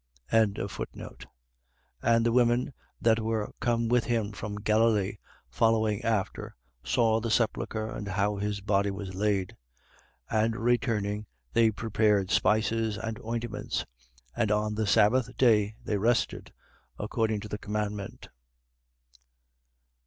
[0.31, 1.25] 23:55.
[2.01, 7.87] And the women that were come with him from Galilee, following after, saw the sepulchre
[7.87, 9.55] and how his body was laid.
[10.31, 10.43] 23:56.
[10.45, 13.85] And returning, they prepared spices and ointments:
[14.35, 16.51] and on the sabbath day they rested,
[16.97, 18.29] according to the commandment.